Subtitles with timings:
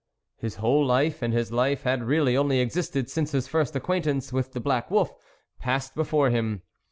[0.39, 4.51] His whole life and his life had really only existed since his first acquaintance with
[4.53, 5.11] the black wolf
[5.59, 6.63] passed before him.